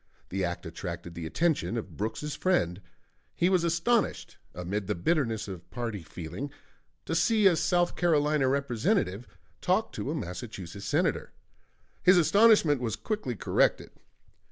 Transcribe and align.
The 0.29 0.43
act 0.43 0.65
attracted 0.65 1.13
the 1.13 1.27
attention 1.27 1.77
of 1.77 1.95
Brooks's 1.95 2.33
friend; 2.35 2.81
he 3.35 3.49
was 3.49 3.63
astonished, 3.63 4.37
amid 4.55 4.87
the 4.87 4.95
bitterness 4.95 5.47
of 5.47 5.69
party 5.69 6.01
feeling, 6.01 6.49
to 7.05 7.13
see 7.13 7.45
a 7.45 7.55
South 7.55 7.95
Carolina 7.95 8.47
Representative 8.47 9.27
talk 9.61 9.91
to 9.91 10.09
a 10.09 10.15
Massachusetts 10.15 10.85
Senator. 10.87 11.33
His 12.01 12.17
astonishment 12.17 12.81
was 12.81 12.95
quickly 12.95 13.35
corrected. 13.35 13.91